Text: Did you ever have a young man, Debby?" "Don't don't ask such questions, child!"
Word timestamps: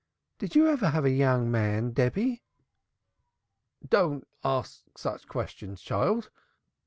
Did 0.39 0.55
you 0.55 0.67
ever 0.67 0.89
have 0.89 1.05
a 1.05 1.11
young 1.11 1.51
man, 1.51 1.91
Debby?" 1.91 2.41
"Don't 3.87 4.21
don't 4.23 4.27
ask 4.43 4.97
such 4.97 5.27
questions, 5.27 5.79
child!" 5.79 6.31